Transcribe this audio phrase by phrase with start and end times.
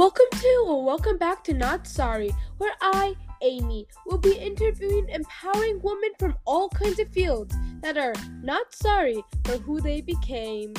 [0.00, 5.78] Welcome to or welcome back to Not Sorry, where I, Amy, will be interviewing empowering
[5.82, 10.72] women from all kinds of fields that are not sorry for who they became.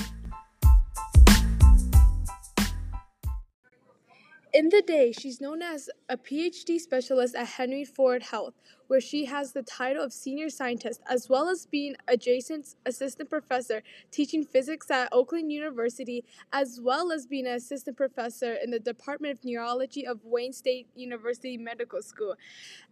[4.53, 8.53] In the day, she's known as a PhD specialist at Henry Ford Health,
[8.87, 13.81] where she has the title of senior scientist, as well as being adjacent assistant professor
[14.11, 19.39] teaching physics at Oakland University, as well as being an assistant professor in the Department
[19.39, 22.35] of Neurology of Wayne State University Medical School.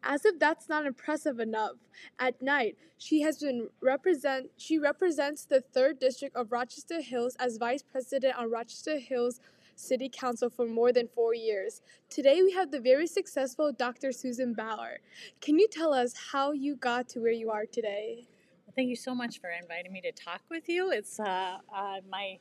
[0.01, 1.73] As if that's not impressive enough,
[2.19, 7.57] at night she has been represent she represents the third district of Rochester Hills as
[7.57, 9.41] vice president on Rochester Hills
[9.79, 11.81] City Council for more than four years.
[12.09, 14.11] Today we have the very successful Dr.
[14.11, 14.99] Susan Bowyer.
[15.41, 18.27] Can you tell us how you got to where you are today?
[18.65, 20.91] Well, thank you so much for inviting me to talk with you.
[20.91, 22.39] It's uh, uh, my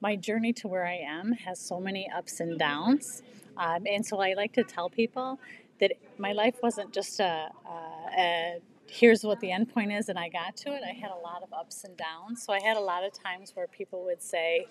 [0.00, 3.22] my journey to where I am has so many ups and downs,
[3.56, 5.40] um, and so I like to tell people
[5.80, 8.58] that my life wasn't just a, a, a
[8.88, 10.82] here's what the end point is and I got to it.
[10.88, 12.42] I had a lot of ups and downs.
[12.42, 14.66] So I had a lot of times where people would say,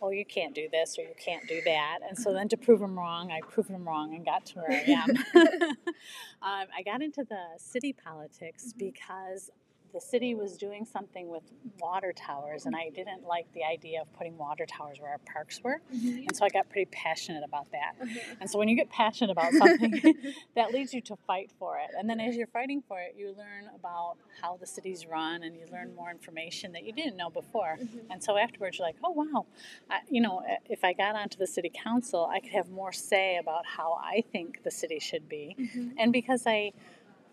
[0.00, 1.98] oh, you can't do this or you can't do that.
[2.08, 4.70] And so then to prove them wrong, I proved them wrong and got to where
[4.70, 5.10] I am.
[6.42, 8.78] um, I got into the city politics mm-hmm.
[8.78, 9.50] because
[9.92, 11.42] the city was doing something with
[11.80, 15.60] water towers, and I didn't like the idea of putting water towers where our parks
[15.62, 15.80] were.
[15.94, 16.28] Mm-hmm.
[16.28, 17.94] And so I got pretty passionate about that.
[18.00, 18.40] Mm-hmm.
[18.40, 20.00] And so when you get passionate about something,
[20.56, 21.90] that leads you to fight for it.
[21.98, 25.54] And then as you're fighting for it, you learn about how the city's run and
[25.54, 27.78] you learn more information that you didn't know before.
[27.80, 28.10] Mm-hmm.
[28.10, 29.46] And so afterwards, you're like, oh, wow,
[29.90, 33.38] I, you know, if I got onto the city council, I could have more say
[33.38, 35.56] about how I think the city should be.
[35.58, 35.90] Mm-hmm.
[35.98, 36.72] And because I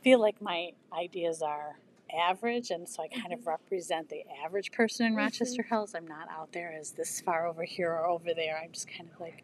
[0.03, 1.79] feel like my ideas are
[2.15, 3.49] average, and so I kind of mm-hmm.
[3.49, 5.19] represent the average person in mm-hmm.
[5.19, 5.93] Rochester Hills.
[5.95, 8.59] I'm not out there as this far over here or over there.
[8.61, 9.43] I'm just kind of like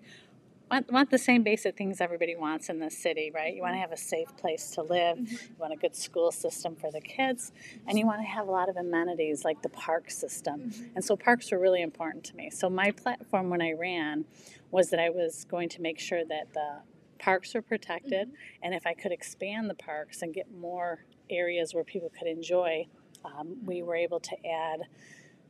[0.72, 3.54] want, want the same basic things everybody wants in the city, right?
[3.54, 3.82] You want to mm-hmm.
[3.82, 7.52] have a safe place to live, you want a good school system for the kids,
[7.88, 10.72] and you want to have a lot of amenities like the park system.
[10.96, 12.50] And so parks were really important to me.
[12.50, 14.26] So my platform when I ran
[14.72, 16.80] was that I was going to make sure that the
[17.22, 18.64] parks were protected mm-hmm.
[18.64, 22.88] and if i could expand the parks and get more areas where people could enjoy,
[23.26, 24.82] um, we were able to add,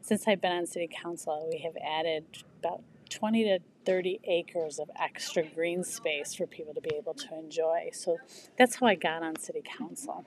[0.01, 2.25] since I've been on city council, we have added
[2.59, 7.37] about 20 to 30 acres of extra green space for people to be able to
[7.37, 7.89] enjoy.
[7.93, 8.17] So
[8.57, 10.25] that's how I got on city council.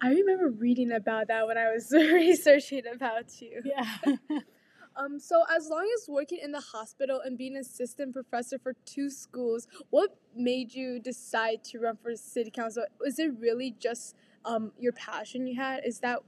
[0.00, 3.62] I remember reading about that when I was researching about you.
[3.64, 4.16] Yeah.
[4.96, 9.08] um, so, as long as working in the hospital and being assistant professor for two
[9.08, 12.84] schools, what made you decide to run for city council?
[13.00, 15.80] Was it really just um, your passion you had?
[15.84, 16.20] Is that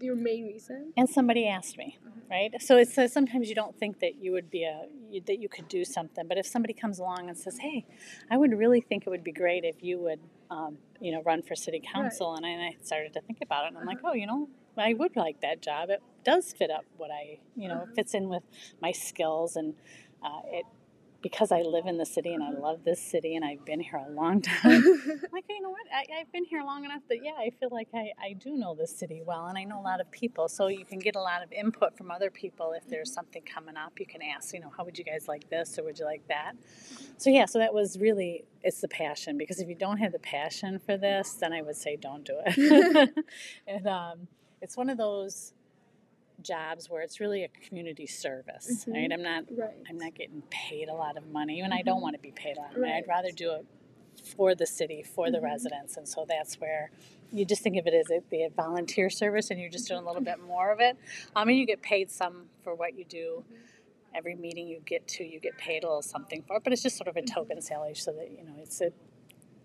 [0.00, 0.92] your main reason?
[0.96, 2.30] And somebody asked me, mm-hmm.
[2.30, 2.62] right?
[2.62, 5.48] So it's uh, sometimes you don't think that you would be a you, that you
[5.48, 7.86] could do something, but if somebody comes along and says, "Hey,
[8.30, 10.20] I would really think it would be great if you would,
[10.50, 12.38] um, you know, run for city council," right.
[12.38, 13.96] and, I, and I started to think about it, and I'm uh-huh.
[14.02, 15.90] like, "Oh, you know, I would like that job.
[15.90, 17.92] It does fit up what I, you know, uh-huh.
[17.94, 18.42] fits in with
[18.80, 19.74] my skills and."
[20.22, 20.66] Uh, it
[21.22, 23.96] because I live in the city and I love this city and I've been here
[23.96, 24.82] a long time,
[25.32, 25.80] like, you know what?
[25.92, 28.74] I, have been here long enough that, yeah, I feel like I, I do know
[28.74, 30.48] this city well and I know a lot of people.
[30.48, 32.72] So you can get a lot of input from other people.
[32.72, 35.48] If there's something coming up, you can ask, you know, how would you guys like
[35.50, 36.54] this or would you like that?
[37.18, 40.18] So, yeah, so that was really, it's the passion because if you don't have the
[40.18, 43.10] passion for this, then I would say don't do it.
[43.66, 44.28] and um,
[44.62, 45.52] it's one of those
[46.42, 48.92] jobs where it's really a community service, mm-hmm.
[48.92, 49.12] right?
[49.12, 49.70] I'm not right.
[49.88, 51.78] I'm not getting paid a lot of money, and mm-hmm.
[51.78, 52.02] I don't mm-hmm.
[52.02, 52.92] want to be paid a lot of money.
[52.92, 53.02] Right.
[53.04, 53.66] I'd rather do it
[54.36, 55.34] for the city, for mm-hmm.
[55.34, 56.90] the residents, and so that's where
[57.32, 60.06] you just think of it as a, the volunteer service, and you're just doing a
[60.06, 60.96] little bit more of it.
[61.34, 63.44] I mean, you get paid some for what you do.
[63.44, 63.54] Mm-hmm.
[64.12, 66.82] Every meeting you get to, you get paid a little something for it, but it's
[66.82, 67.34] just sort of a mm-hmm.
[67.34, 68.92] token salary, so that you know it's a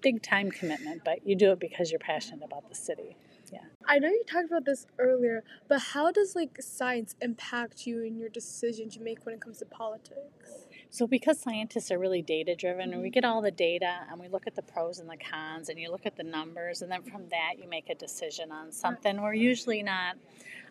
[0.02, 3.18] big time commitment, but you do it because you're passionate about the city.
[3.52, 3.60] Yeah.
[3.88, 8.18] I know you talked about this earlier, but how does like science impact you in
[8.18, 10.68] your decisions you make when it comes to politics?
[10.90, 14.28] So, because scientists are really data driven, and we get all the data and we
[14.28, 17.04] look at the pros and the cons, and you look at the numbers, and then
[17.04, 19.22] from that you make a decision on something.
[19.22, 20.16] We're usually not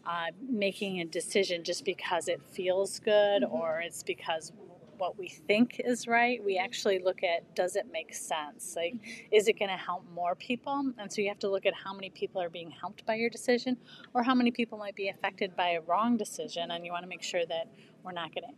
[0.06, 3.54] uh, making a decision just because it feels good mm-hmm.
[3.54, 4.52] or it's because
[5.04, 6.42] what we think is right.
[6.42, 8.74] We actually look at does it make sense?
[8.74, 8.94] Like,
[9.30, 10.92] is it going to help more people?
[10.98, 13.28] And so you have to look at how many people are being helped by your
[13.28, 13.76] decision
[14.14, 16.70] or how many people might be affected by a wrong decision.
[16.70, 17.68] And you want to make sure that
[18.02, 18.54] we're not going to.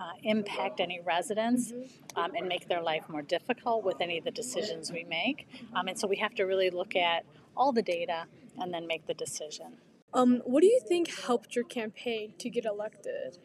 [0.00, 2.18] Uh, impact any residents mm-hmm.
[2.18, 5.46] um, and make their life more difficult with any of the decisions we make.
[5.76, 7.24] Um, and so we have to really look at
[7.56, 8.24] all the data
[8.58, 9.74] and then make the decision.
[10.14, 13.38] Um, what do you think helped your campaign to get elected?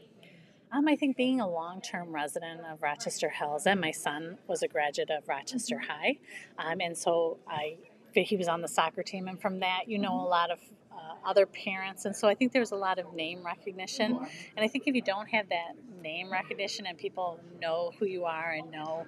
[0.72, 4.64] Um, I think being a long term resident of Rochester Hills, and my son was
[4.64, 6.18] a graduate of Rochester High.
[6.58, 7.78] Um, and so I,
[8.14, 9.28] he was on the soccer team.
[9.28, 10.60] And from that, you know a lot of
[10.92, 12.06] uh, other parents.
[12.06, 14.18] And so I think there's a lot of name recognition.
[14.56, 18.26] And I think if you don't have that name recognition and people know who you
[18.26, 19.06] are and know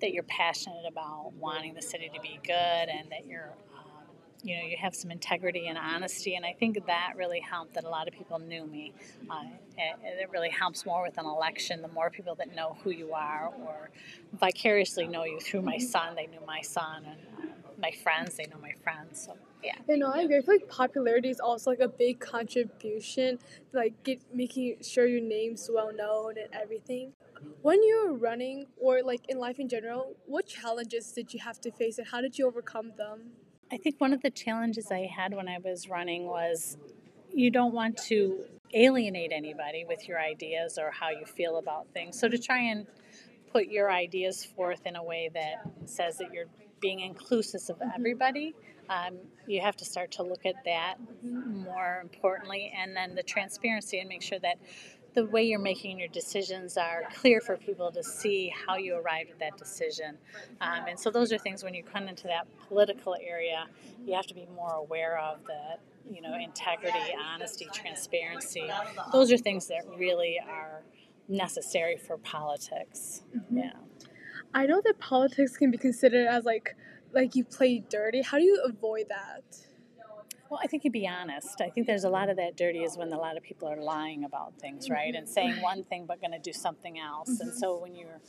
[0.00, 3.52] that you're passionate about wanting the city to be good and that you're
[4.44, 7.84] you know you have some integrity and honesty and i think that really helped that
[7.84, 8.92] a lot of people knew me.
[9.30, 9.44] Uh,
[9.78, 13.12] it, it, really helps more with an election the more people that know who you
[13.12, 13.90] are or
[14.34, 18.44] vicariously know you through my son they knew my son and uh, my friends they
[18.46, 19.76] know my friends so yeah.
[19.88, 20.36] You know i agree.
[20.36, 23.38] I feel like popularity is also like a big contribution
[23.72, 27.14] like get making sure your name's well known and everything.
[27.62, 31.60] When you were running or like in life in general what challenges did you have
[31.62, 33.32] to face and how did you overcome them
[33.72, 36.76] I think one of the challenges I had when I was running was
[37.32, 42.18] you don't want to alienate anybody with your ideas or how you feel about things.
[42.18, 42.86] So to try and
[43.52, 46.48] put your ideas forth in a way that says that you're
[46.80, 47.90] being inclusive of mm-hmm.
[47.94, 48.54] everybody,
[48.90, 49.16] um,
[49.46, 54.08] you have to start to look at that more importantly, and then the transparency and
[54.08, 54.58] make sure that
[55.14, 59.30] the way you're making your decisions are clear for people to see how you arrived
[59.30, 60.18] at that decision.
[60.60, 63.66] Um, and so those are things when you come into that political area,
[64.04, 65.80] you have to be more aware of that.
[66.10, 66.98] You know, integrity,
[67.32, 68.68] honesty, transparency.
[69.10, 70.82] Those are things that really are
[71.28, 73.22] necessary for politics.
[73.34, 73.58] Mm-hmm.
[73.58, 73.72] Yeah.
[74.52, 76.76] I know that politics can be considered as like
[77.12, 78.22] like you play dirty.
[78.22, 79.44] How do you avoid that?
[80.54, 81.60] Well, I think you be honest.
[81.60, 83.82] I think there's a lot of that dirty is when a lot of people are
[83.82, 85.08] lying about things, right?
[85.08, 85.16] Mm-hmm.
[85.16, 87.28] And saying one thing but going to do something else.
[87.28, 87.48] Mm-hmm.
[87.48, 88.20] And so when you're,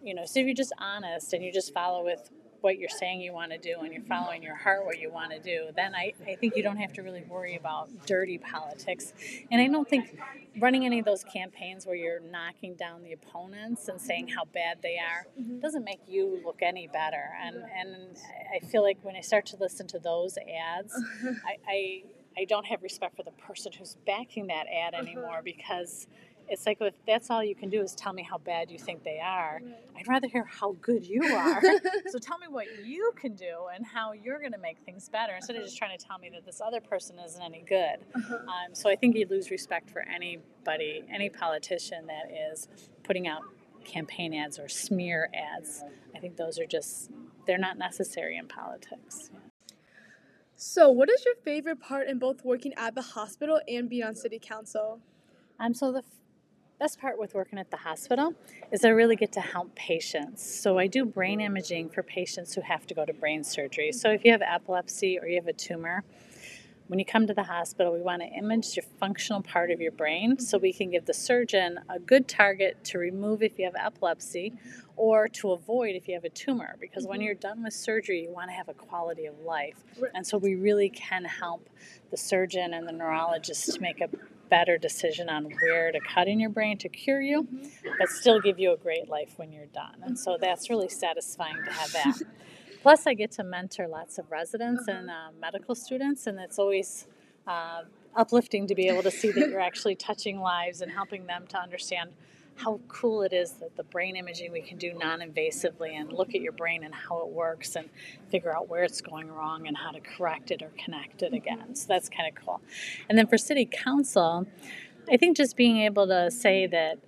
[0.00, 2.30] you know, so if you're just honest and you just follow with
[2.64, 5.30] what you're saying you want to do and you're following your heart what you want
[5.30, 9.12] to do, then I, I think you don't have to really worry about dirty politics.
[9.52, 10.18] And I don't think
[10.58, 14.78] running any of those campaigns where you're knocking down the opponents and saying how bad
[14.82, 15.60] they are mm-hmm.
[15.60, 17.30] doesn't make you look any better.
[17.44, 18.16] And and
[18.54, 20.94] I feel like when I start to listen to those ads,
[21.44, 22.02] I, I
[22.36, 26.06] I don't have respect for the person who's backing that ad anymore because
[26.48, 29.02] it's like if that's all you can do is tell me how bad you think
[29.02, 29.74] they are right.
[29.98, 31.62] i'd rather hear how good you are.
[32.08, 35.34] So tell me what you can do and how you're going to make things better
[35.34, 37.96] instead of just trying to tell me that this other person isn't any good.
[38.14, 38.34] Uh-huh.
[38.34, 42.68] um, so i think you lose respect for anybody any politician that is
[43.02, 43.42] putting out
[43.84, 45.84] campaign ads or smear ads.
[46.14, 47.10] I think those are just
[47.46, 49.30] they're not necessary in politics.
[50.56, 54.14] So what is your favorite part in both working at the hospital and being on
[54.14, 55.00] city council?
[55.60, 56.02] Um, so the
[56.78, 58.34] best part with working at the hospital
[58.72, 60.44] is I really get to help patients.
[60.44, 63.92] So I do brain imaging for patients who have to go to brain surgery.
[63.92, 66.04] So if you have epilepsy or you have a tumor,
[66.86, 69.92] when you come to the hospital, we want to image your functional part of your
[69.92, 73.74] brain so we can give the surgeon a good target to remove if you have
[73.78, 74.52] epilepsy
[74.96, 76.76] or to avoid if you have a tumor.
[76.78, 77.26] Because when mm-hmm.
[77.26, 79.82] you're done with surgery, you want to have a quality of life.
[80.14, 81.70] And so we really can help
[82.10, 84.10] the surgeon and the neurologist to make a
[84.54, 87.88] better decision on where to cut in your brain to cure you, mm-hmm.
[87.98, 89.96] but still give you a great life when you're done.
[90.06, 92.16] And so that's really satisfying to have that.
[92.80, 97.06] Plus, I get to mentor lots of residents and uh, medical students, and it's always
[97.48, 97.82] uh,
[98.14, 101.58] uplifting to be able to see that you're actually touching lives and helping them to
[101.58, 102.10] understand
[102.56, 106.40] how cool it is that the brain imaging we can do non-invasively and look at
[106.40, 107.88] your brain and how it works and
[108.30, 111.74] figure out where it's going wrong and how to correct it or connect it again.
[111.74, 112.60] So that's kind of cool.
[113.08, 114.46] And then for city council,
[115.10, 116.98] I think just being able to say that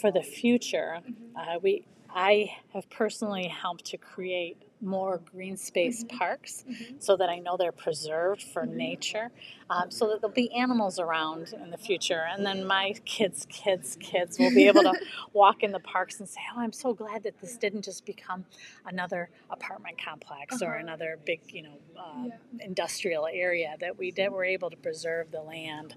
[0.00, 1.00] for the future,
[1.36, 1.84] uh, we
[2.16, 6.16] I have personally helped to create more green space mm-hmm.
[6.18, 6.96] parks mm-hmm.
[6.98, 8.76] so that I know they're preserved for mm-hmm.
[8.76, 9.30] nature,
[9.70, 12.26] um, so that there'll be animals around in the future.
[12.30, 14.94] And then my kids' kids' kids will be able to
[15.32, 18.44] walk in the parks and say, Oh, I'm so glad that this didn't just become
[18.86, 20.70] another apartment complex uh-huh.
[20.70, 22.34] or another big, you know, uh, yeah.
[22.60, 25.94] industrial area, that we did, were able to preserve the land.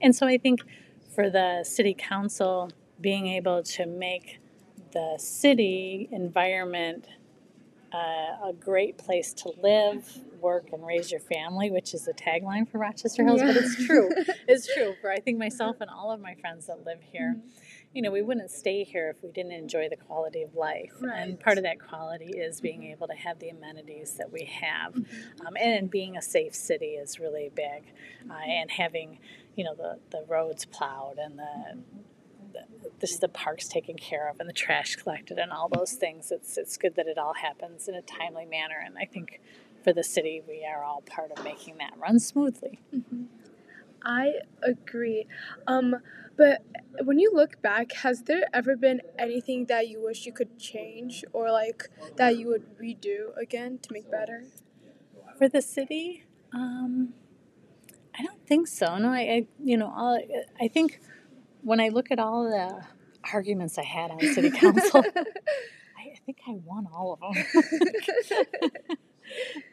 [0.00, 0.60] And so I think
[1.14, 4.40] for the city council, being able to make
[4.92, 7.06] the city environment
[7.94, 12.68] uh, a great place to live, work, and raise your family, which is the tagline
[12.68, 13.40] for Rochester Hills.
[13.40, 13.52] Yeah.
[13.52, 14.10] But it's true.
[14.48, 17.36] it's true for I think myself and all of my friends that live here.
[17.38, 17.48] Mm-hmm.
[17.94, 20.92] You know, we wouldn't stay here if we didn't enjoy the quality of life.
[21.00, 21.20] Right.
[21.20, 24.94] And part of that quality is being able to have the amenities that we have.
[24.94, 25.46] Mm-hmm.
[25.46, 27.92] Um, and being a safe city is really big.
[28.28, 29.20] Uh, and having,
[29.54, 31.78] you know, the, the roads plowed and the
[33.00, 36.30] this the parks taken care of and the trash collected and all those things.
[36.30, 39.40] It's it's good that it all happens in a timely manner, and I think
[39.82, 42.80] for the city we are all part of making that run smoothly.
[42.94, 43.24] Mm-hmm.
[44.02, 45.26] I agree.
[45.66, 45.96] Um,
[46.36, 46.62] but
[47.02, 51.24] when you look back, has there ever been anything that you wish you could change
[51.32, 54.44] or like that you would redo again to make better?
[55.38, 57.14] For the city, um,
[58.18, 58.98] I don't think so.
[58.98, 60.20] No, I, I you know, all,
[60.60, 61.00] I think
[61.64, 62.84] when I look at all the
[63.32, 65.20] arguments I had on city council, I,
[66.00, 67.44] I think I won all of them.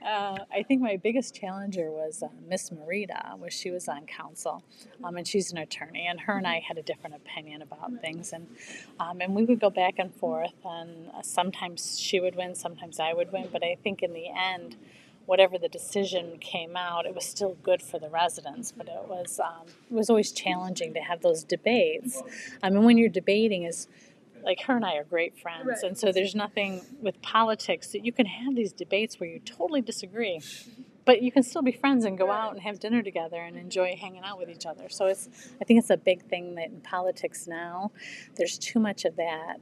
[0.01, 4.63] Uh, I think my biggest challenger was uh, Miss Marita, where she was on council,
[5.03, 8.31] um, and she's an attorney, and her and I had a different opinion about things,
[8.31, 8.47] and
[8.99, 12.99] um, and we would go back and forth, and uh, sometimes she would win, sometimes
[12.99, 14.77] I would win, but I think in the end,
[15.31, 19.39] whatever the decision came out, it was still good for the residents, but it was
[19.39, 22.21] um, it was always challenging to have those debates.
[22.61, 23.87] I mean, when you're debating is
[24.43, 25.83] like her and I are great friends, right.
[25.83, 29.79] and so there's nothing with politics that you can have these debates where you totally
[29.79, 30.41] disagree,
[31.05, 33.95] but you can still be friends and go out and have dinner together and enjoy
[33.95, 34.89] hanging out with each other.
[34.89, 35.29] So it's
[35.61, 37.91] I think it's a big thing that in politics now
[38.35, 39.61] there's too much of that.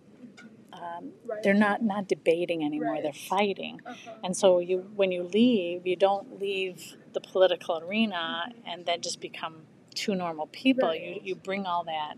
[0.80, 1.44] Um, right.
[1.44, 4.12] They're not not debating anymore; they're fighting, uh-huh.
[4.24, 9.20] and so you when you leave, you don't leave the political arena and then just
[9.20, 10.94] become two normal people.
[10.96, 12.16] You you bring all that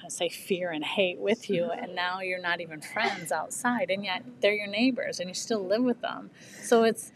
[0.00, 3.90] I don't say fear and hate with you and now you're not even friends outside
[3.90, 6.30] and yet they're your neighbors and you still live with them
[6.62, 7.12] so it's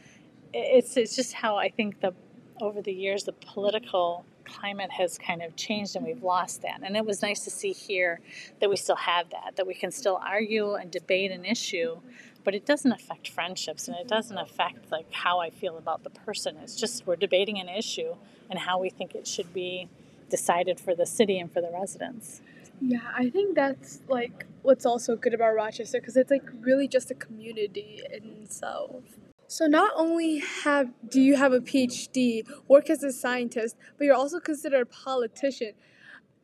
[0.52, 2.12] it's it's just how i think the
[2.60, 6.80] over the years the political climate has kind of changed and we've lost that.
[6.82, 8.20] And it was nice to see here
[8.60, 11.96] that we still have that that we can still argue and debate an issue
[12.44, 16.10] but it doesn't affect friendships and it doesn't affect like how i feel about the
[16.10, 16.56] person.
[16.62, 18.14] It's just we're debating an issue
[18.50, 19.88] and how we think it should be
[20.28, 22.40] decided for the city and for the residents.
[22.80, 27.10] Yeah, I think that's like what's also good about Rochester because it's like really just
[27.10, 29.02] a community in itself.
[29.46, 34.14] So not only have do you have a PhD, work as a scientist, but you're
[34.14, 35.72] also considered a politician.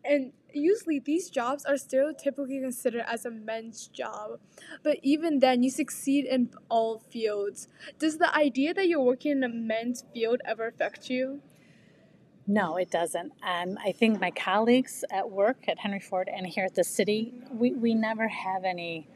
[0.04, 4.40] And usually these jobs are stereotypically considered as a men's job.
[4.82, 7.68] But even then you succeed in all fields.
[7.98, 11.40] Does the idea that you're working in a men's field ever affect you?
[12.46, 13.32] No, it doesn't.
[13.46, 17.32] Um, I think my colleagues at work at Henry Ford and here at the city,
[17.52, 19.08] we, we never have any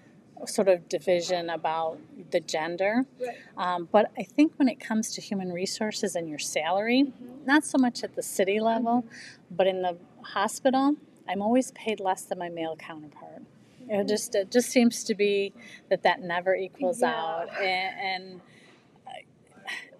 [0.47, 1.99] sort of division about
[2.31, 3.05] the gender.
[3.21, 3.37] Right.
[3.57, 7.47] Um, but I think when it comes to human resources and your salary, mm-hmm.
[7.47, 9.55] not so much at the city level, mm-hmm.
[9.57, 10.97] but in the hospital,
[11.29, 13.43] I'm always paid less than my male counterpart.
[13.89, 15.53] It just it just seems to be
[15.91, 17.15] that that never equals yeah.
[17.15, 18.41] out, and, and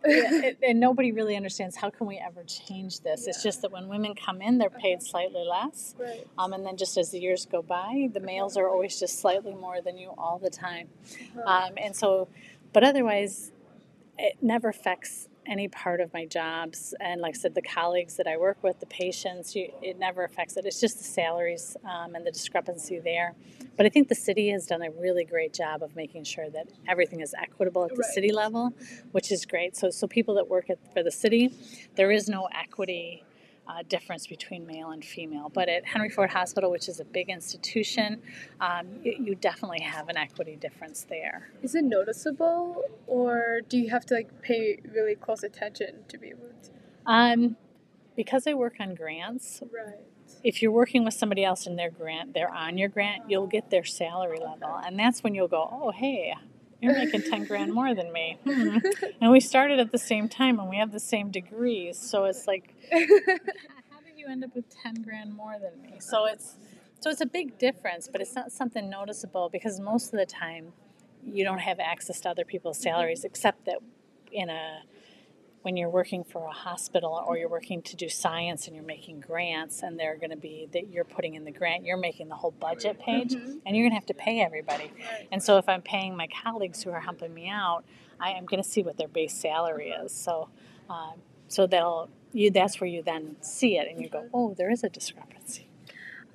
[0.63, 3.23] and nobody really understands how can we ever change this.
[3.23, 3.31] Yeah.
[3.31, 6.27] It's just that when women come in, they're paid slightly less, right.
[6.39, 9.55] um, and then just as the years go by, the males are always just slightly
[9.55, 10.89] more than you all the time,
[11.47, 12.29] um, and so,
[12.73, 13.53] but otherwise,
[14.19, 18.27] it never affects any part of my jobs and like i said the colleagues that
[18.27, 20.65] i work with the patients you, it never affects it.
[20.65, 23.35] It's just the salaries um, and the discrepancy there.
[23.77, 26.69] But i think the city has done a really great job of making sure that
[26.89, 28.15] everything is equitable at the right.
[28.15, 28.73] city level
[29.13, 29.77] which is great.
[29.77, 31.53] So so people that work at, for the city
[31.97, 33.25] there is no equity
[33.67, 35.51] uh, difference between male and female.
[35.53, 38.23] But at Henry Ford Hospital, which is a big institution,
[38.61, 41.51] um, you, you definitely have an equity difference there.
[41.63, 46.29] Is it noticeable, or do you have to like pay really close attention to be
[46.29, 46.71] able to?
[47.07, 47.57] Um,
[48.17, 49.63] because I work on grants.
[49.73, 50.01] Right.
[50.43, 53.71] If you're working with somebody else in their grant, they're on your grant, you'll get
[53.71, 54.81] their salary level.
[54.85, 56.35] And that's when you'll go, oh, hey,
[56.85, 58.39] you're making 10 grand more than me.
[58.45, 58.79] Hmm.
[59.21, 61.99] And we started at the same time and we have the same degrees.
[61.99, 65.99] So it's like, how did you end up with 10 grand more than me?
[65.99, 66.57] So it's,
[67.01, 70.73] so it's a big difference, but it's not something noticeable because most of the time
[71.25, 73.79] you don't have access to other people's salaries except that
[74.31, 74.83] in a
[75.65, 79.19] when you're working for a hospital or you're working to do science and you're making
[79.21, 82.35] grants and they're going to be that you're putting in the grant you're making the
[82.35, 83.57] whole budget page mm-hmm.
[83.65, 84.93] and you're going to have to pay everybody.
[85.33, 87.83] And so if i'm paying my colleagues who are helping me out
[88.21, 90.13] i am going to see what their base salary is.
[90.13, 90.51] So
[90.91, 91.13] uh,
[91.49, 94.85] so they'll you that's where you then see it and you go oh there is
[94.85, 95.69] a discrepancy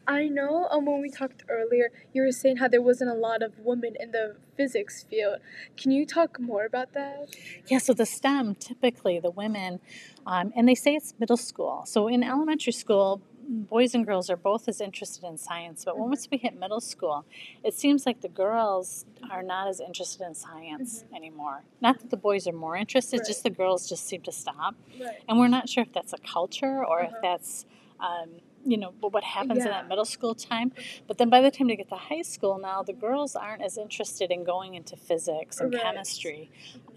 [0.10, 3.44] I know um, when we talked earlier, you were saying how there wasn't a lot
[3.44, 5.38] of women in the physics field.
[5.78, 7.36] Can you talk more about that?
[7.68, 9.80] Yeah, so the STEM, typically the women,
[10.26, 11.84] um, and they say it's middle school.
[11.86, 16.28] So in elementary school, boys and girls are both as interested in science, but once
[16.32, 17.24] we hit middle school,
[17.64, 21.16] it seems like the girls are not as interested in science mm-hmm.
[21.16, 21.62] anymore.
[21.82, 23.28] Not that the boys are more interested, right.
[23.28, 24.74] just the girls just seem to stop.
[25.00, 25.22] Right.
[25.28, 27.16] And we're not sure if that's a culture or uh-huh.
[27.16, 27.66] if that's
[28.00, 28.30] um,
[28.66, 29.66] you know what happens yeah.
[29.66, 30.72] in that middle school time
[31.08, 33.78] but then by the time they get to high school now the girls aren't as
[33.78, 35.82] interested in going into physics and right.
[35.82, 36.52] chemistry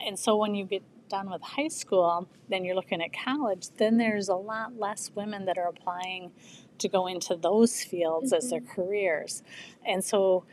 [0.05, 3.99] and so when you get done with high school, then you're looking at college, then
[3.99, 6.33] there's a lot less women that are applying
[6.79, 9.43] to go into those fields as their careers.
[9.87, 10.45] And so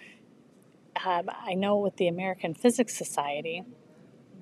[1.05, 3.63] um, I know with the American Physics Society,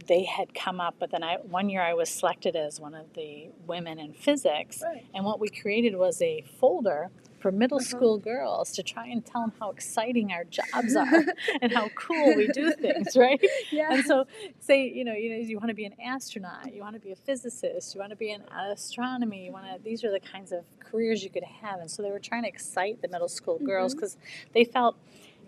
[0.08, 3.14] they had come up, but then I one year I was selected as one of
[3.14, 5.06] the women in physics, Right.
[5.14, 7.10] and what we created was a folder
[7.40, 7.86] for middle Uh-huh.
[7.86, 11.24] school girls to try and tell them how exciting our jobs are
[11.62, 13.40] and how cool we do things, right?
[13.72, 13.90] Yeah.
[13.94, 14.26] And so,
[14.60, 17.12] say you know, you know, you want to be an astronaut, you want to be
[17.12, 19.80] a physicist, you want to be in astronomy, you want to.
[19.84, 22.50] These are the kinds of careers you could have, and so they were trying to
[22.50, 24.18] excite the middle school girls because
[24.54, 24.98] they felt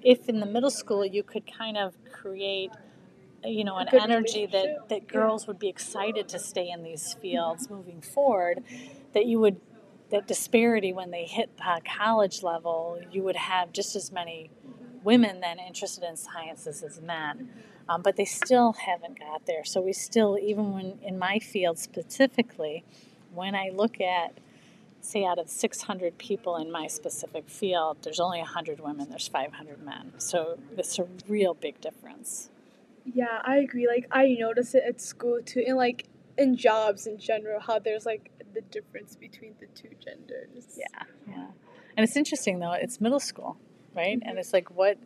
[0.04, 2.72] if in the middle school you could kind of create
[3.44, 7.70] you know an energy that that girls would be excited to stay in these fields
[7.70, 8.64] moving forward
[9.14, 9.60] that you would
[10.12, 14.50] that disparity when they hit the college level you would have just as many
[15.04, 17.50] women then interested in sciences as men.
[17.88, 19.64] Um, but they still haven't got there.
[19.64, 22.84] So we still even when in my field specifically
[23.34, 24.34] when i look at
[25.02, 29.84] say out of 600 people in my specific field there's only 100 women there's 500
[29.84, 30.14] men.
[30.18, 32.50] So it's a real big difference
[33.14, 33.88] Yeah, I agree.
[33.88, 36.06] Like I notice it at school too, and like
[36.38, 40.78] in jobs in general, how there's like the difference between the two genders.
[40.78, 41.48] Yeah, yeah.
[41.98, 42.74] And it's interesting though.
[42.74, 43.58] It's middle school,
[43.96, 44.20] right?
[44.22, 44.98] And it's like what,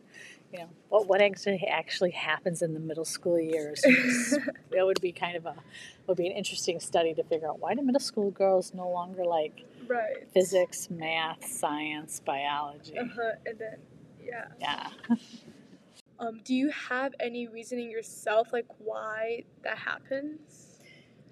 [0.52, 3.84] you know, what what actually actually happens in the middle school years.
[4.70, 5.54] That would be kind of a
[6.08, 9.24] would be an interesting study to figure out why do middle school girls no longer
[9.24, 10.26] like Right.
[10.32, 12.98] physics, math, science, biology.
[12.98, 13.32] Uh huh.
[13.46, 13.78] And then,
[14.20, 14.46] yeah.
[14.60, 14.88] Yeah.
[16.24, 20.78] Um, do you have any reasoning yourself, like why that happens?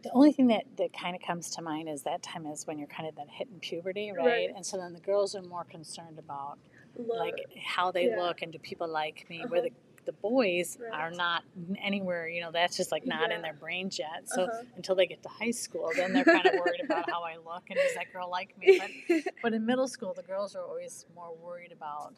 [0.03, 2.79] The only thing that, that kind of comes to mind is that time is when
[2.79, 4.25] you're kind of then hitting puberty, right?
[4.27, 4.49] Right.
[4.55, 6.59] And so then the girls are more concerned about
[6.97, 7.19] Look.
[7.19, 8.17] like how they Yeah.
[8.19, 9.69] look and do people like me where Uh-huh.
[10.05, 10.93] the, the boys Right.
[10.93, 11.45] are not
[11.79, 14.65] anywhere you know that's just like not in their brains yet so Uh-huh.
[14.77, 17.63] until they get to high school then they're kind of worried about how i look
[17.71, 21.07] and does that girl like me but, but in middle school the girls are always
[21.15, 22.15] more worried about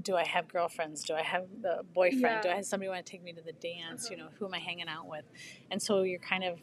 [0.00, 3.10] do i have girlfriends do i have a boyfriend do i have somebody want to
[3.10, 4.26] take me to the dance you Uh-huh.
[4.26, 5.24] know who am i hanging out with
[5.70, 6.58] and so you're kind of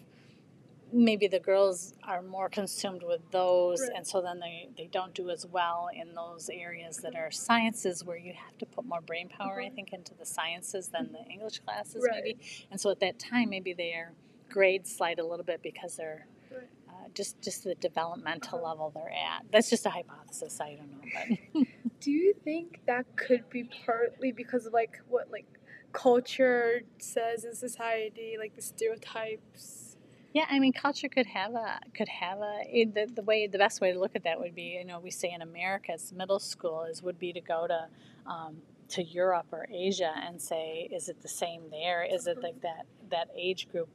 [0.92, 3.92] maybe the girls are more consumed with those Right.
[3.98, 8.04] and so then they, they don't do as well in those areas that are sciences
[8.04, 9.76] where you have to put more brain power i Mhm.
[9.76, 12.24] think into the sciences than the english classes Right.
[12.24, 12.40] maybe
[12.72, 14.14] and so at that time maybe their
[14.50, 16.26] grades slide a little bit because they're
[17.16, 18.70] just just the developmental Uh-huh.
[18.70, 21.38] level they're at that's just a hypothesis i don't know but
[22.02, 25.46] Do you think that could be partly because of like what like
[25.92, 29.98] culture says in society, like the stereotypes?
[30.34, 33.82] Yeah, I mean, culture could have a could have a the, the way the best
[33.82, 36.40] way to look at that would be you know we say in America it's middle
[36.40, 37.88] school is would be to go to
[38.32, 38.58] um,
[38.90, 42.04] to Europe or Asia and say is it the same there?
[42.04, 43.90] Is it like that that age group?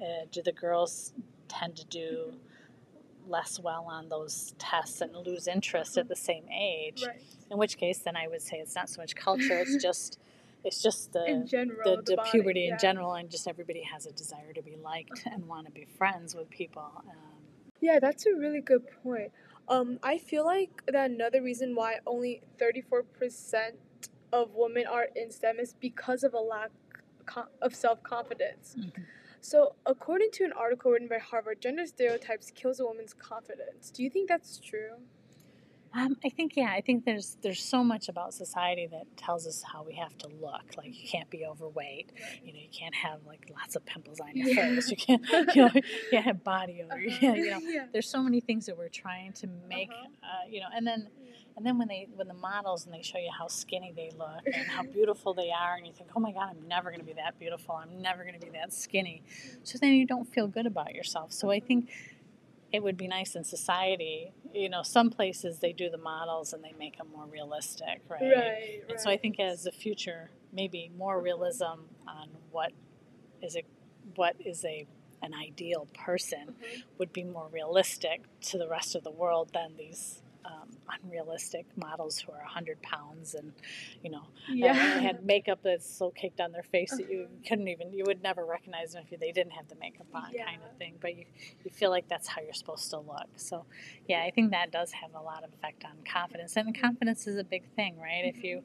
[0.00, 1.12] Uh, do the girls
[1.48, 2.34] tend to do
[3.26, 7.04] less well on those tests and lose interest at the same age?
[7.06, 7.22] Right.
[7.50, 10.18] In which case, then I would say it's not so much culture; it's just
[10.64, 12.72] it's just the in general, the, the, the body, puberty yeah.
[12.72, 15.84] in general and just everybody has a desire to be liked and want to be
[15.84, 17.14] friends with people um,
[17.80, 19.30] Yeah, that's a really good point.
[19.68, 23.72] Um, I feel like that another reason why only 34%
[24.32, 26.70] of women are in STEM is because of a lack
[27.62, 28.76] of self confidence.
[28.78, 29.04] Mhm.
[29.44, 33.90] So, according to an article written by Harvard, gender stereotypes kills a woman's confidence.
[33.90, 34.92] Do you think that's true?
[35.96, 39.62] um, i think yeah i think there's there's so much about society that tells us
[39.72, 42.10] how we have to look like you can't be overweight
[42.44, 44.62] you know you can't have like lots of pimples on your Yeah.
[44.74, 45.22] face you can't
[45.54, 47.86] you know you can't have body odor you can't, you know yeah.
[47.92, 50.08] there's so many things that we're trying to make Uh-huh.
[50.24, 51.06] uh, you know and then
[51.56, 54.40] and then when they when the models and they show you how skinny they look
[54.46, 57.06] and how beautiful they are and you think oh my god i'm never going to
[57.06, 59.22] be that beautiful i'm never going to be that skinny
[59.62, 61.90] so then you don't feel good about yourself so i think
[62.72, 66.62] it would be nice in society you know some places they do the models and
[66.64, 68.82] they make them more realistic right, Right.
[68.88, 72.72] and so i think as the future maybe more realism on what
[73.42, 73.62] is a
[74.16, 74.86] what is a
[75.22, 76.82] an ideal person Mhm.
[76.98, 80.68] would be more realistic to the rest of the world than these um,
[81.02, 83.52] unrealistic models who are 100 pounds and
[84.02, 84.68] you know Yeah.
[84.70, 88.22] and had makeup that's so caked on their face that you couldn't even you would
[88.22, 90.44] never recognize them if they didn't have the makeup on Yeah.
[90.46, 91.24] kind of thing but you,
[91.64, 93.64] you feel like that's how you're supposed to look so
[94.08, 97.36] yeah i think that does have a lot of effect on confidence and confidence is
[97.38, 98.62] a big thing right if you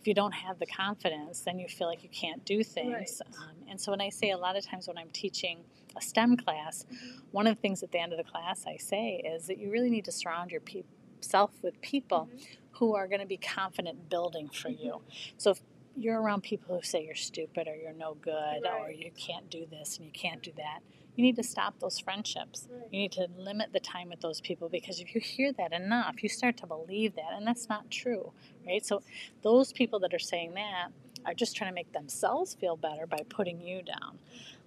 [0.00, 3.54] if you don't have the confidence then you feel like you can't do things um,
[3.68, 5.58] and so when i say a lot of times when i'm teaching
[5.96, 7.20] a stem class Mhm.
[7.32, 9.70] one of the things at the end of the class i say is that you
[9.70, 10.82] really need to surround your pe-
[11.22, 12.46] yourself with people Mhm.
[12.72, 15.02] who are going to be confident building for you.
[15.36, 15.60] So, if,
[15.96, 19.66] you're around people who say you're stupid or you're no good or you can't do
[19.66, 20.78] this and you can't do that,
[21.16, 22.68] you need to stop those friendships.
[22.70, 22.86] Right.
[22.92, 26.22] You need to limit the time with those people because if you hear that enough,
[26.22, 28.32] you start to believe that, and that's not true,
[28.64, 28.86] right?
[28.86, 29.02] So,
[29.42, 30.90] those people that are saying that
[31.26, 34.20] are just trying to make themselves feel better by putting you down.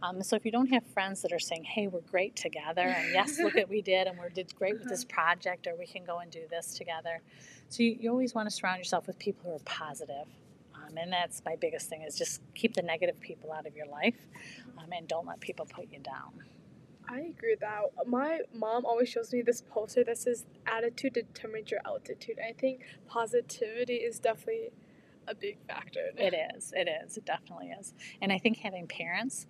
[0.04, 3.14] Um, so, if you don't have friends that are saying, "Hey, we're great together," and
[3.14, 5.86] yes, look at what we did, and we did great with this project, or we
[5.86, 7.22] can go and do this together.
[7.70, 10.28] So, you, you always want to surround yourself with people who are positive.
[10.74, 13.88] Um, and that's my biggest thing is just keep the negative people out of your
[13.88, 14.16] life
[14.78, 16.44] um, and don't let people put you down.
[17.10, 18.08] I agree with that.
[18.08, 22.38] My mom always shows me this poster that says attitude determines your altitude.
[22.40, 24.70] I think positivity is definitely
[25.28, 26.12] a big factor.
[26.18, 26.74] It is.
[26.76, 27.18] It is.
[27.18, 27.94] It definitely is.
[28.22, 29.46] And I think having parents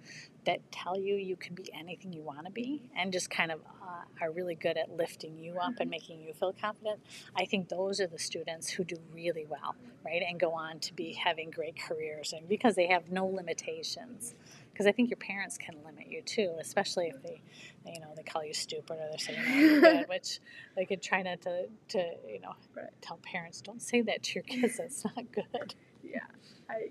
[0.46, 3.60] that tell you you can be anything you want to be and just kind of
[3.82, 7.00] uh, are really good at lifting you up and making you feel confident,
[7.36, 9.76] I think those are the students who do really well,
[10.06, 10.22] right?
[10.28, 14.36] And go on to be having great careers and because they have no limitations.
[14.72, 17.42] Because I think your parents can limit you too, especially if they,
[17.86, 20.40] you know, they call you stupid or they're saying good, which
[20.76, 22.88] they could try not to, to you know, Right.
[23.02, 24.78] tell parents don't say that to your kids.
[24.78, 25.76] That's not good.
[26.04, 26.20] Yeah,
[26.70, 26.90] I.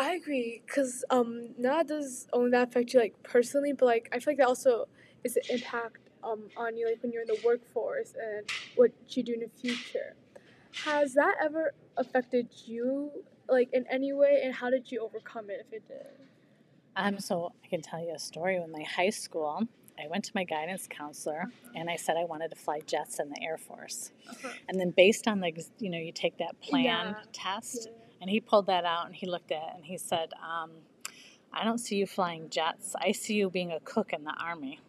[0.00, 4.18] I agree because um, not does only that affect you like personally, but like I
[4.18, 4.88] feel like that also
[5.24, 9.22] is an impact um on you like when you're in the workforce and what you
[9.22, 10.16] do in the future.
[10.86, 13.10] Has that ever affected you
[13.46, 16.06] like in any way, and how did you overcome it if it did?
[16.96, 18.58] Um, so I can tell you a story.
[18.58, 19.64] When my high school,
[20.02, 23.28] I went to my guidance counselor and I said I wanted to fly jets in
[23.28, 24.12] the Air Force.
[24.68, 27.22] And then based on the, you know, you take that plan Yeah.
[27.32, 27.88] test,
[28.20, 30.70] and he pulled that out and he looked at it and he said, um,
[31.52, 32.94] I don't see you flying jets.
[33.00, 34.80] I see you being a cook in the army.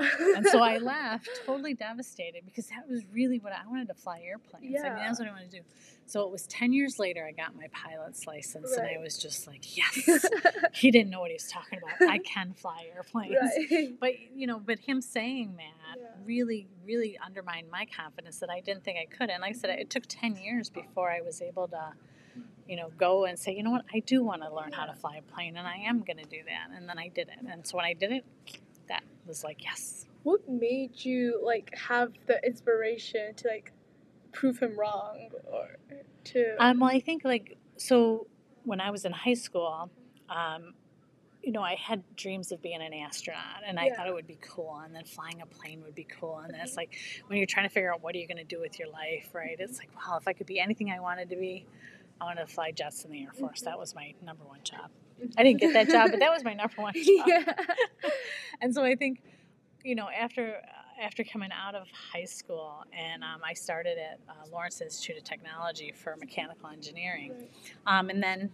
[0.00, 4.20] And so I laughed, totally devastated, because that was really what I wanted to fly
[4.24, 4.56] airplanes.
[4.56, 4.94] I mean, Yeah.
[5.08, 5.62] that's what I wanted to do.
[6.06, 9.48] So it was 10 years later, I got my pilot's license, and I was just
[9.48, 10.24] like, yes.
[10.72, 12.08] he didn't know what he was talking about.
[12.08, 13.34] I can fly airplanes.
[13.70, 13.94] right.
[13.98, 16.06] But, you know, but him saying that Yeah.
[16.24, 19.30] really, really undermined my confidence that I didn't think I could.
[19.30, 21.92] And like I said, it took 10 years before I was able to,
[22.68, 24.94] you know, go and say, you know what, I do want to learn how to
[24.94, 26.76] fly a plane, and I am going to do that.
[26.76, 27.46] And then I did it.
[27.50, 28.24] And so when I did it,
[28.88, 30.06] that was like, yes.
[30.22, 33.72] What made you like have the inspiration to like
[34.32, 35.76] prove him wrong or
[36.24, 36.56] to?
[36.58, 38.26] Um, well, I think like so
[38.64, 39.90] when I was in high school,
[40.28, 40.74] um,
[41.42, 43.96] you know, I had dreams of being an astronaut, and I Yeah.
[43.96, 46.60] thought it would be cool, and then flying a plane would be cool, and then
[46.60, 46.98] it's like
[47.28, 49.30] when you're trying to figure out what are you going to do with your life,
[49.32, 49.56] right?
[49.58, 51.64] It's like, wow, if I could be anything I wanted to be,
[52.20, 53.60] I wanted to fly jets in the Air Force.
[53.62, 54.90] That was my number one job.
[55.36, 57.26] I didn't get that job, but that was my number one job.
[57.26, 57.52] yeah.
[58.60, 59.22] and so I think,
[59.84, 60.60] you know, after
[61.00, 65.22] after coming out of high school, and um, I started at uh, Lawrence Institute of
[65.24, 67.32] Technology for mechanical engineering,
[67.86, 68.50] um, and then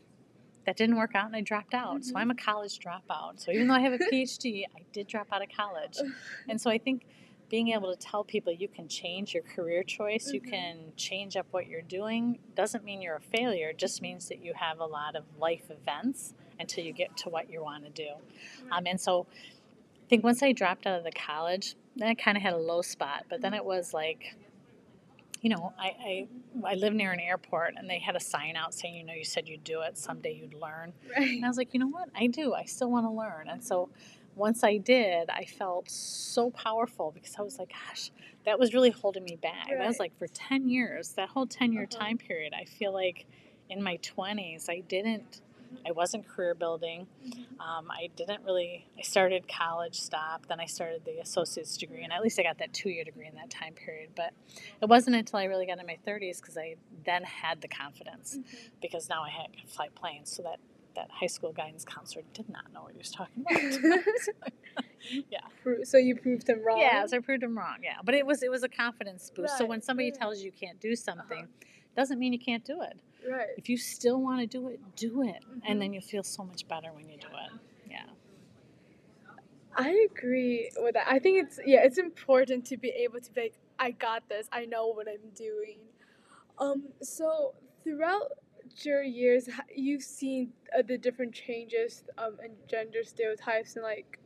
[0.66, 2.04] that didn't work out, and I dropped out.
[2.04, 2.18] So Mhm.
[2.20, 3.40] I'm a college dropout.
[3.40, 5.96] So even though I have a PhD, I did drop out of college,
[6.48, 7.06] and so I think.
[7.50, 10.50] Being able to tell people you can change your career choice, you Mhm.
[10.50, 13.68] can change up what you're doing, doesn't mean you're a failure.
[13.70, 17.28] It just means that you have a lot of life events until you get to
[17.28, 18.10] what you want to do.
[18.72, 19.26] Um, and so
[20.04, 22.58] I think once I dropped out of the college, then I kind of had a
[22.58, 23.26] low spot.
[23.28, 24.34] But then it was like,
[25.40, 26.28] you know, I, I
[26.64, 29.24] I live near an airport, and they had a sign out saying, you know, you
[29.24, 30.94] said you'd do it someday, you'd learn.
[31.10, 31.30] Right.
[31.36, 32.54] And I was like, you know what, I do.
[32.54, 33.48] I still want to learn.
[33.48, 33.90] And so
[34.36, 38.10] once I did, I felt so powerful because I was like, gosh,
[38.44, 39.68] that was really holding me back.
[39.68, 41.98] That was like for ten years, that whole ten year Uh-huh.
[42.04, 42.52] time period.
[42.54, 43.26] I feel like
[43.70, 45.40] in my twenties, I didn't.
[45.86, 47.06] I wasn't career building.
[47.60, 48.86] Um, I didn't really.
[48.98, 52.58] I started college, stopped, then I started the associate's degree, and at least I got
[52.58, 54.10] that two year degree in that time period.
[54.16, 54.32] But
[54.82, 58.38] it wasn't until I really got in my thirties because I then had the confidence
[58.80, 60.30] because now I had could fly planes.
[60.34, 60.58] So that
[60.94, 63.62] that high school guidance counselor did not know what he was talking about.
[65.30, 65.40] yeah,
[65.84, 66.78] so you proved him wrong.
[66.80, 67.04] yeah.
[67.06, 67.76] So I proved him wrong.
[67.82, 69.58] Yeah, but it was it was a confidence boost.
[69.58, 70.18] so when somebody right.
[70.18, 71.48] tells you you can't do something,
[71.96, 72.98] doesn't mean you can't do it.
[73.30, 73.48] Right.
[73.56, 75.62] If you still want to do it, do it, Mhm.
[75.66, 77.60] and then you'll feel so much better when you do it.
[77.90, 78.04] Yeah.
[79.76, 81.06] I agree with that.
[81.08, 84.48] I think it's yeah, it's important to be able to be like, I got this.
[84.52, 85.78] I know what I'm doing.
[86.58, 86.84] Um.
[87.02, 88.30] So throughout
[88.82, 94.18] your years, you've seen uh, the different changes um in gender stereotypes and like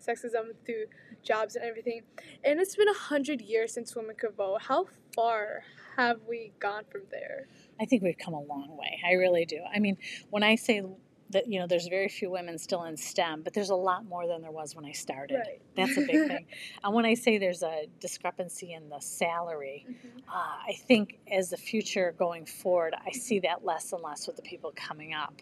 [0.00, 0.86] sexism through
[1.22, 2.02] jobs and everything.
[2.44, 4.62] And it's been a hundred years since women could vote.
[4.62, 5.64] How far
[5.96, 7.48] have we gone from there?
[7.80, 9.00] I think we've come a long way.
[9.06, 9.60] I really do.
[9.74, 9.96] I mean,
[10.30, 10.82] when I say
[11.30, 14.26] that you know there's very few women still in STEM, but there's a lot more
[14.26, 15.36] than there was when I started.
[15.38, 15.60] Right.
[15.76, 16.46] That's a big thing.
[16.84, 20.22] And when I say there's a discrepancy in the salary, Mhm.
[20.28, 24.36] uh, I think as the future going forward, I see that less and less with
[24.36, 25.34] the people coming up.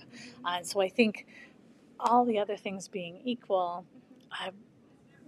[0.44, 1.27] Uh, and so I think
[2.01, 3.85] all the other things being equal,
[4.33, 4.51] uh,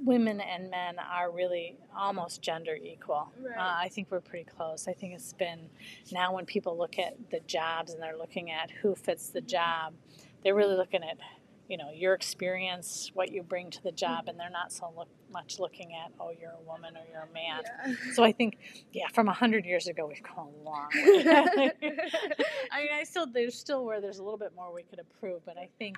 [0.04, 3.30] women and men are really almost gender equal.
[3.40, 3.56] Right.
[3.56, 4.88] Uh, I think we're pretty close.
[4.88, 5.70] I think it's been
[6.12, 9.94] now when people look at the jobs and they're looking at who fits the job,
[10.46, 11.18] they're really looking at
[11.68, 15.08] you know your experience, what you bring to the job, and they're not so look,
[15.32, 17.62] much looking at oh you're a woman or you're a man.
[17.64, 17.94] Yeah.
[18.14, 18.56] So I think
[18.92, 21.72] yeah, from a hundred years ago we've come a long way.
[22.72, 25.44] I mean, I still there's still where there's a little bit more we could improve,
[25.44, 25.96] but I think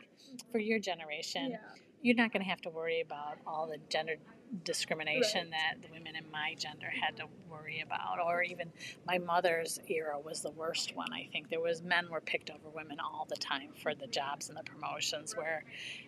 [0.51, 1.59] for your generation, yeah.
[2.01, 4.17] you're not going to have to worry about all the gender
[4.65, 8.71] discrimination that the women in my gender had to worry about or even
[9.07, 11.49] my mother's era was the worst one i think.
[11.51, 14.63] There was men were picked over women all the time for the jobs and the
[14.63, 15.65] promotions where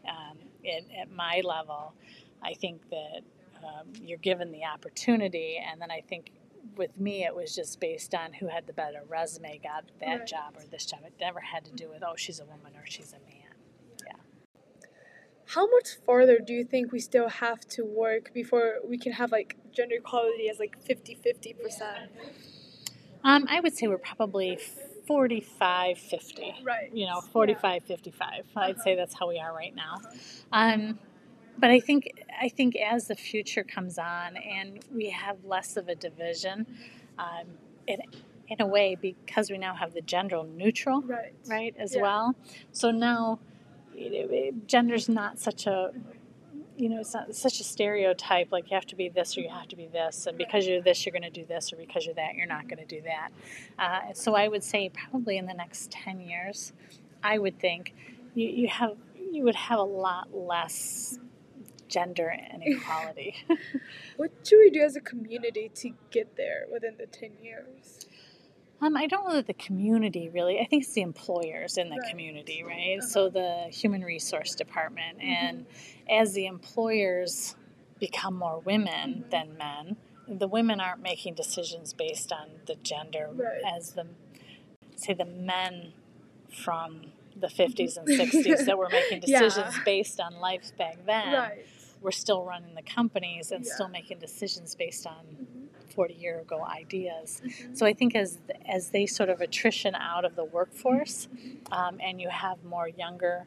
[0.09, 1.92] um, it, at my level
[2.42, 3.20] i think that
[3.62, 6.31] um, you're given the opportunity and then i think
[6.76, 10.26] with me it was just based on who had the better resume got that Right.
[10.26, 11.00] job or this job.
[11.05, 13.39] It never had to do with oh she's a woman or she's a man
[15.55, 19.33] How much farther do you think we still have to work before we can have
[19.33, 22.09] like gender equality as like 50 50%?
[23.25, 24.59] Um, I would say we're probably
[25.09, 26.55] 45 50.
[26.63, 26.91] Right.
[26.95, 28.45] You know, 45 55.
[28.57, 30.01] I'd say that's how we are right now.
[30.53, 31.01] Um,
[31.59, 35.89] but I think I think as the future comes on and we have less of
[35.89, 36.65] a division,
[37.19, 37.47] um,
[37.89, 38.01] it,
[38.49, 41.33] in a way, because we now have the gender neutral, Right.
[41.49, 42.03] right, as Yeah.
[42.03, 42.35] well.
[42.73, 43.41] So now,
[44.09, 45.93] know, it- gender's not such a
[46.77, 49.51] you know, it's not such a stereotype like you have to be this or you
[49.51, 52.07] have to be this, and because you're this, you're going to do this, or because
[52.07, 53.29] you're that, you're not going to do that.
[53.79, 56.73] Uh, so I would say probably in the next ten years,
[57.23, 57.95] I would think
[58.35, 58.97] you, you have
[59.31, 61.19] you would have a lot less
[61.89, 63.35] gender inequality.
[64.17, 68.07] What should we do as a community to get there within the 10 years?
[68.83, 70.59] Um, I don't know that the community really.
[70.61, 72.11] I think it's the employers in the Right.
[72.11, 72.99] community, right?
[72.99, 73.07] Uh-huh.
[73.07, 75.25] So the human resource department, Mhm.
[75.25, 75.66] and
[76.09, 77.57] as the employers
[77.99, 79.31] become more women Mhm.
[79.31, 83.62] than men, the women aren't making decisions based on the gender Right.
[83.77, 84.07] as the
[84.97, 85.93] say the men
[86.49, 89.40] from the 50s and 60s that were making Yeah.
[89.40, 91.66] decisions based on life back then right.
[92.03, 93.73] were still running the companies and Yeah.
[93.73, 95.60] still making decisions based on Mhm.
[96.01, 97.43] 40 year ago ideas.
[97.45, 97.77] Mhm.
[97.77, 101.29] So I think as as they sort of attrition out of the workforce,
[101.71, 103.47] um, and you have more younger,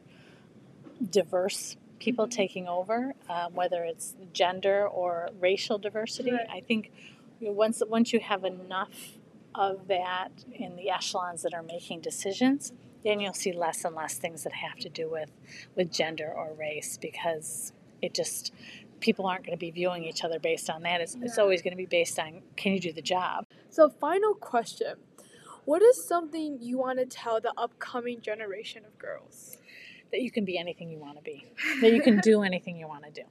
[1.10, 2.30] diverse people Mhm.
[2.30, 6.46] taking over, um, whether it's gender or racial diversity, Right.
[6.48, 6.92] I think
[7.40, 9.18] once once you have enough
[9.54, 14.14] of that in the echelons that are making decisions, then you'll see less and less
[14.16, 15.30] things that have to do with
[15.74, 18.52] with gender or race because it just
[19.04, 21.00] people aren't going to be viewing each other based on that.
[21.02, 23.44] It's, it's always going to be based on can you do the job.
[23.70, 24.94] So, final question
[25.66, 29.58] What is something you want to tell the upcoming generation of girls?
[30.12, 31.44] that you can be anything you want to be,
[31.80, 33.22] that you can do anything you want to do.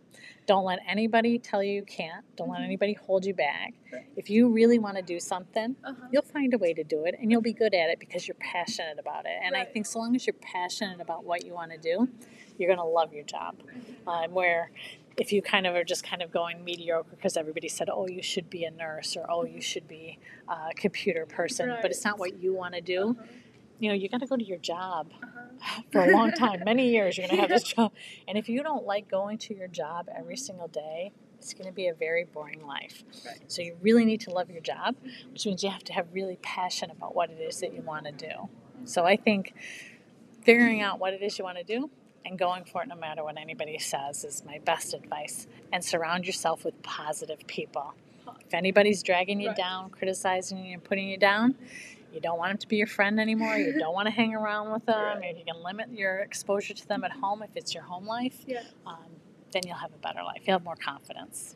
[0.48, 2.26] Don't let anybody tell you you can't.
[2.36, 2.66] Don't let Mhm.
[2.66, 3.74] anybody hold you back.
[3.94, 4.04] Right.
[4.18, 6.08] If you really want to do something, Uh-huh.
[6.12, 8.36] you'll find a way to do it and you'll be good at it because you're
[8.56, 9.38] passionate about it.
[9.46, 12.10] And I think so long as you're passionate about what you want to do,
[12.58, 13.56] you're going to love your job.
[14.06, 14.70] Um, where
[15.18, 18.22] if you kind of are just kind of going mediocre because everybody said, oh, you
[18.24, 22.18] should be a nurse or oh, you should be a computer person, but it's not
[22.20, 23.24] what you want to do, Uh-huh.
[23.80, 25.82] you know, you got to go to your job Uh-huh.
[25.92, 27.92] for a long time, many years, you're going to have this job.
[28.28, 31.74] And if you don't like going to your job every single day, it's going to
[31.74, 33.04] be a very boring life.
[33.26, 33.40] Right.
[33.52, 34.96] So you really need to love your job,
[35.32, 38.06] which means you have to have really passion about what it is that you want
[38.06, 38.50] to do.
[38.86, 39.54] So I think
[40.42, 41.90] figuring out what it is you want to do
[42.26, 45.48] and going for it no matter what anybody says is my best advice.
[45.72, 47.94] And surround yourself with positive people.
[48.46, 49.58] If anybody's dragging you Right.
[49.58, 51.56] down, criticizing you, and putting you down,
[52.14, 53.56] you don't want them to be your friend anymore.
[53.58, 55.20] You don't want to hang around with them.
[55.20, 55.36] Right.
[55.38, 58.62] You can limit your exposure to them at home, if it's your home life, Yeah.
[58.86, 58.98] um,
[59.52, 60.42] then you'll have a better life.
[60.46, 61.56] You'll have more confidence.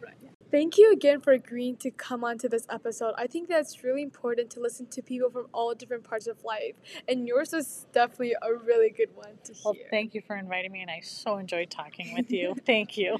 [0.49, 3.13] Thank you again for agreeing to come on to this episode.
[3.17, 6.75] I think that's really important to listen to people from all different parts of life,
[7.07, 10.81] and yours was definitely a really good one to Well, thank you for inviting me,
[10.81, 12.55] and I so enjoyed talking with you.
[12.65, 13.17] thank you.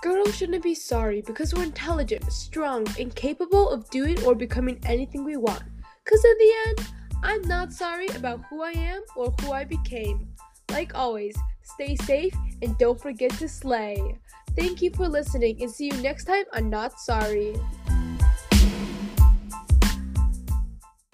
[0.00, 5.22] Girls shouldn't be sorry because we're intelligent, strong, and capable of doing or becoming anything
[5.22, 5.62] we want.
[6.02, 6.88] Because in the end,
[7.22, 10.28] I'm not sorry about who I am or who I became.
[10.70, 14.18] Like always, stay safe and don't forget to slay.
[14.56, 17.54] Thank you for listening and see you next time on Not Sorry.